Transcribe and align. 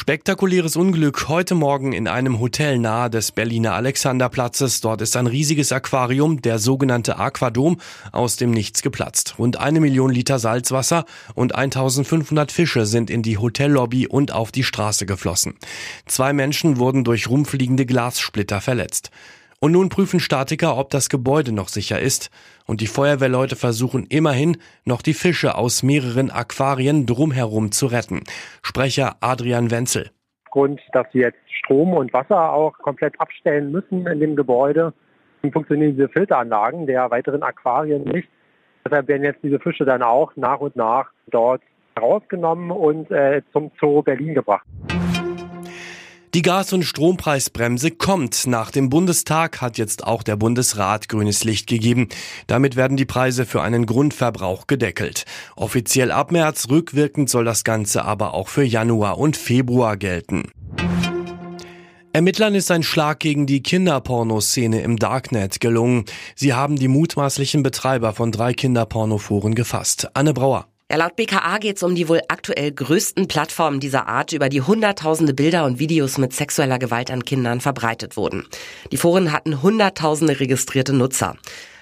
Spektakuläres 0.00 0.76
Unglück 0.76 1.26
heute 1.26 1.56
Morgen 1.56 1.92
in 1.92 2.06
einem 2.06 2.38
Hotel 2.38 2.78
nahe 2.78 3.10
des 3.10 3.32
Berliner 3.32 3.74
Alexanderplatzes. 3.74 4.80
Dort 4.80 5.02
ist 5.02 5.16
ein 5.16 5.26
riesiges 5.26 5.72
Aquarium, 5.72 6.40
der 6.40 6.60
sogenannte 6.60 7.18
Aquadom, 7.18 7.80
aus 8.12 8.36
dem 8.36 8.52
Nichts 8.52 8.82
geplatzt. 8.82 9.40
Rund 9.40 9.58
eine 9.58 9.80
Million 9.80 10.12
Liter 10.12 10.38
Salzwasser 10.38 11.04
und 11.34 11.56
1500 11.56 12.52
Fische 12.52 12.86
sind 12.86 13.10
in 13.10 13.24
die 13.24 13.38
Hotellobby 13.38 14.06
und 14.06 14.30
auf 14.30 14.52
die 14.52 14.62
Straße 14.62 15.04
geflossen. 15.04 15.56
Zwei 16.06 16.32
Menschen 16.32 16.76
wurden 16.76 17.02
durch 17.02 17.28
rumfliegende 17.28 17.84
Glassplitter 17.84 18.60
verletzt. 18.60 19.10
Und 19.60 19.72
nun 19.72 19.88
prüfen 19.88 20.20
Statiker, 20.20 20.78
ob 20.78 20.90
das 20.90 21.08
Gebäude 21.08 21.52
noch 21.52 21.68
sicher 21.68 22.00
ist. 22.00 22.30
Und 22.66 22.80
die 22.80 22.86
Feuerwehrleute 22.86 23.56
versuchen 23.56 24.06
immerhin, 24.08 24.58
noch 24.84 25.02
die 25.02 25.14
Fische 25.14 25.56
aus 25.56 25.82
mehreren 25.82 26.30
Aquarien 26.30 27.06
drumherum 27.06 27.72
zu 27.72 27.86
retten. 27.86 28.22
Sprecher 28.62 29.16
Adrian 29.20 29.70
Wenzel. 29.70 30.10
Grund, 30.50 30.80
dass 30.92 31.06
sie 31.12 31.18
jetzt 31.18 31.38
Strom 31.50 31.92
und 31.92 32.12
Wasser 32.12 32.52
auch 32.52 32.78
komplett 32.78 33.20
abstellen 33.20 33.72
müssen 33.72 34.06
in 34.06 34.20
dem 34.20 34.36
Gebäude, 34.36 34.94
funktionieren 35.52 35.96
diese 35.96 36.08
Filteranlagen 36.08 36.86
der 36.86 37.10
weiteren 37.10 37.42
Aquarien 37.42 38.04
nicht. 38.04 38.28
Deshalb 38.84 39.08
werden 39.08 39.24
jetzt 39.24 39.42
diese 39.42 39.58
Fische 39.58 39.84
dann 39.84 40.02
auch 40.02 40.32
nach 40.36 40.60
und 40.60 40.76
nach 40.76 41.10
dort 41.30 41.62
rausgenommen 42.00 42.70
und 42.70 43.10
äh, 43.10 43.42
zum 43.52 43.70
Zoo 43.80 44.02
Berlin 44.02 44.34
gebracht. 44.34 44.66
Die 46.38 46.42
Gas- 46.42 46.72
und 46.72 46.84
Strompreisbremse 46.84 47.90
kommt. 47.90 48.46
Nach 48.46 48.70
dem 48.70 48.90
Bundestag 48.90 49.60
hat 49.60 49.76
jetzt 49.76 50.06
auch 50.06 50.22
der 50.22 50.36
Bundesrat 50.36 51.08
grünes 51.08 51.42
Licht 51.42 51.66
gegeben. 51.66 52.10
Damit 52.46 52.76
werden 52.76 52.96
die 52.96 53.06
Preise 53.06 53.44
für 53.44 53.60
einen 53.60 53.86
Grundverbrauch 53.86 54.68
gedeckelt. 54.68 55.24
Offiziell 55.56 56.12
ab 56.12 56.30
März, 56.30 56.68
rückwirkend 56.70 57.28
soll 57.28 57.44
das 57.44 57.64
Ganze 57.64 58.04
aber 58.04 58.34
auch 58.34 58.46
für 58.46 58.62
Januar 58.62 59.18
und 59.18 59.36
Februar 59.36 59.96
gelten. 59.96 60.44
Ermittlern 62.12 62.54
ist 62.54 62.70
ein 62.70 62.84
Schlag 62.84 63.18
gegen 63.18 63.46
die 63.46 63.60
Kinderpornoszene 63.60 64.80
im 64.82 64.96
Darknet 64.96 65.58
gelungen. 65.58 66.04
Sie 66.36 66.54
haben 66.54 66.76
die 66.76 66.86
mutmaßlichen 66.86 67.64
Betreiber 67.64 68.12
von 68.12 68.30
drei 68.30 68.54
Kinderpornoforen 68.54 69.56
gefasst. 69.56 70.08
Anne 70.14 70.34
Brauer. 70.34 70.68
Ja, 70.90 70.96
laut 70.96 71.16
BKA 71.16 71.58
geht 71.58 71.76
es 71.76 71.82
um 71.82 71.94
die 71.94 72.08
wohl 72.08 72.22
aktuell 72.28 72.72
größten 72.72 73.28
Plattformen 73.28 73.78
dieser 73.78 74.08
Art, 74.08 74.32
über 74.32 74.48
die 74.48 74.62
hunderttausende 74.62 75.34
Bilder 75.34 75.66
und 75.66 75.78
Videos 75.78 76.16
mit 76.16 76.32
sexueller 76.32 76.78
Gewalt 76.78 77.10
an 77.10 77.26
Kindern 77.26 77.60
verbreitet 77.60 78.16
wurden. 78.16 78.46
Die 78.90 78.96
Foren 78.96 79.30
hatten 79.30 79.60
hunderttausende 79.60 80.40
registrierte 80.40 80.94
Nutzer. 80.94 81.36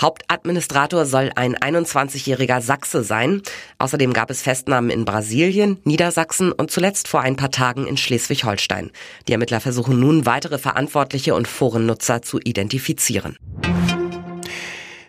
Hauptadministrator 0.00 1.06
soll 1.06 1.30
ein 1.36 1.54
21-jähriger 1.54 2.60
Sachse 2.60 3.04
sein. 3.04 3.42
Außerdem 3.78 4.12
gab 4.12 4.30
es 4.30 4.42
Festnahmen 4.42 4.90
in 4.90 5.04
Brasilien, 5.04 5.78
Niedersachsen 5.84 6.50
und 6.50 6.72
zuletzt 6.72 7.06
vor 7.06 7.20
ein 7.20 7.36
paar 7.36 7.52
Tagen 7.52 7.86
in 7.86 7.96
Schleswig-Holstein. 7.96 8.90
Die 9.28 9.32
Ermittler 9.32 9.60
versuchen 9.60 10.00
nun 10.00 10.26
weitere 10.26 10.58
Verantwortliche 10.58 11.36
und 11.36 11.46
Forennutzer 11.46 12.22
zu 12.22 12.40
identifizieren. 12.40 13.36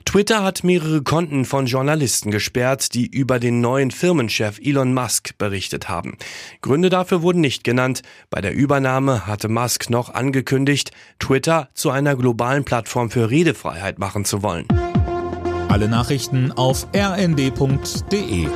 Twitter 0.10 0.44
hat 0.44 0.64
mehrere 0.64 1.04
Konten 1.04 1.46
von 1.46 1.68
Journalisten 1.68 2.32
gesperrt, 2.32 2.96
die 2.96 3.06
über 3.06 3.40
den 3.40 3.62
neuen 3.62 3.92
Firmenchef 3.92 4.58
Elon 4.58 4.92
Musk 4.92 5.38
berichtet 5.38 5.88
haben. 5.88 6.18
Gründe 6.62 6.90
dafür 6.90 7.22
wurden 7.22 7.42
nicht 7.42 7.64
genannt. 7.64 8.02
Bei 8.32 8.42
der 8.42 8.56
Übernahme 8.56 9.28
hatte 9.28 9.50
Musk 9.50 9.92
noch 9.92 10.12
angekündigt, 10.12 10.90
Twitter 11.20 11.70
zu 11.76 11.92
einer 11.92 12.16
globalen 12.16 12.64
Plattform 12.64 13.12
für 13.12 13.30
Redefreiheit 13.30 14.00
machen 14.00 14.26
zu 14.26 14.42
wollen. 14.42 14.66
Alle 15.68 15.88
Nachrichten 15.88 16.54
auf 16.54 16.88
rnd.de 16.92 18.48